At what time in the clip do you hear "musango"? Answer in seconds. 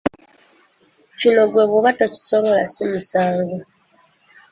2.91-3.57